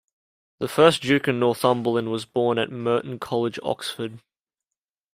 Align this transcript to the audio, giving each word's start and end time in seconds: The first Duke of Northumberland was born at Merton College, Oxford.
The 0.57 0.67
first 0.67 1.03
Duke 1.03 1.27
of 1.27 1.35
Northumberland 1.35 2.09
was 2.09 2.25
born 2.25 2.57
at 2.57 2.71
Merton 2.71 3.19
College, 3.19 3.59
Oxford. 3.61 4.17